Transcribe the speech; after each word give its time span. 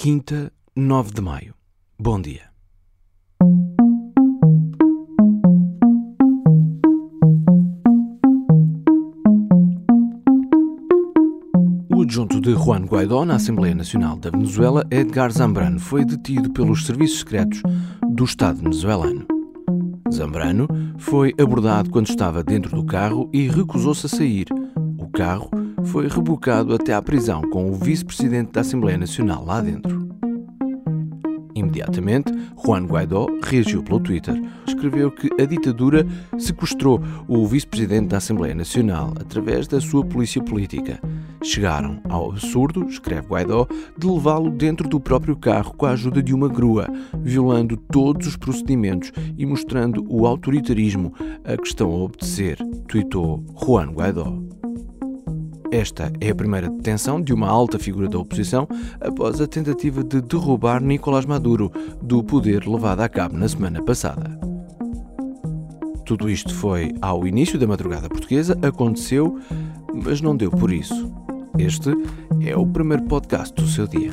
Quinta, 0.00 0.52
9 0.76 1.12
de 1.12 1.20
maio. 1.20 1.54
Bom 1.98 2.20
dia. 2.20 2.42
O 11.92 12.02
adjunto 12.02 12.40
de 12.40 12.54
Juan 12.54 12.84
Guaidó 12.84 13.24
na 13.24 13.34
Assembleia 13.34 13.74
Nacional 13.74 14.16
da 14.18 14.30
Venezuela, 14.30 14.86
Edgar 14.88 15.32
Zambrano, 15.32 15.80
foi 15.80 16.04
detido 16.04 16.52
pelos 16.52 16.86
serviços 16.86 17.18
secretos 17.18 17.60
do 18.08 18.22
Estado 18.22 18.60
venezuelano. 18.60 19.26
Zambrano 20.14 20.68
foi 20.96 21.34
abordado 21.40 21.90
quando 21.90 22.08
estava 22.08 22.44
dentro 22.44 22.76
do 22.76 22.86
carro 22.86 23.28
e 23.32 23.48
recusou-se 23.48 24.06
a 24.06 24.08
sair. 24.08 24.46
O 24.96 25.10
carro 25.10 25.50
foi 25.84 26.08
rebocado 26.08 26.74
até 26.74 26.92
à 26.94 27.02
prisão 27.02 27.42
com 27.42 27.70
o 27.70 27.74
vice-presidente 27.74 28.52
da 28.52 28.60
Assembleia 28.60 28.98
Nacional 28.98 29.44
lá 29.44 29.60
dentro. 29.60 30.08
Imediatamente, 31.58 32.32
Juan 32.64 32.86
Guaidó 32.86 33.26
reagiu 33.42 33.82
pelo 33.82 33.98
Twitter. 33.98 34.40
Escreveu 34.66 35.10
que 35.10 35.28
a 35.42 35.44
ditadura 35.44 36.06
sequestrou 36.38 37.00
o 37.26 37.44
vice-presidente 37.46 38.08
da 38.08 38.18
Assembleia 38.18 38.54
Nacional 38.54 39.12
através 39.20 39.66
da 39.66 39.80
sua 39.80 40.04
polícia 40.04 40.42
política. 40.42 41.00
Chegaram 41.42 42.00
ao 42.08 42.30
absurdo, 42.30 42.84
escreve 42.88 43.26
Guaidó, 43.26 43.66
de 43.96 44.06
levá-lo 44.06 44.50
dentro 44.50 44.88
do 44.88 45.00
próprio 45.00 45.36
carro 45.36 45.74
com 45.74 45.86
a 45.86 45.90
ajuda 45.90 46.22
de 46.22 46.32
uma 46.32 46.48
grua, 46.48 46.86
violando 47.22 47.76
todos 47.76 48.28
os 48.28 48.36
procedimentos 48.36 49.12
e 49.36 49.44
mostrando 49.44 50.04
o 50.08 50.26
autoritarismo 50.26 51.12
a 51.44 51.56
que 51.56 51.66
estão 51.66 51.90
a 51.90 52.04
obedecer, 52.04 52.58
tweetou 52.86 53.44
Juan 53.60 53.92
Guaidó. 53.92 54.47
Esta 55.70 56.10
é 56.18 56.30
a 56.30 56.34
primeira 56.34 56.70
detenção 56.70 57.20
de 57.20 57.32
uma 57.32 57.46
alta 57.46 57.78
figura 57.78 58.08
da 58.08 58.18
oposição 58.18 58.66
após 59.00 59.38
a 59.40 59.46
tentativa 59.46 60.02
de 60.02 60.22
derrubar 60.22 60.82
Nicolás 60.82 61.26
Maduro 61.26 61.70
do 62.00 62.22
poder 62.24 62.66
levada 62.66 63.04
a 63.04 63.08
cabo 63.08 63.36
na 63.36 63.46
semana 63.46 63.82
passada. 63.82 64.38
Tudo 66.06 66.30
isto 66.30 66.54
foi 66.54 66.94
ao 67.02 67.26
início 67.26 67.58
da 67.58 67.66
madrugada 67.66 68.08
portuguesa, 68.08 68.58
aconteceu, 68.62 69.38
mas 69.92 70.22
não 70.22 70.34
deu 70.34 70.50
por 70.50 70.72
isso. 70.72 71.12
Este 71.58 71.90
é 72.40 72.56
o 72.56 72.66
primeiro 72.66 73.02
podcast 73.02 73.54
do 73.54 73.68
seu 73.68 73.86
dia. 73.86 74.12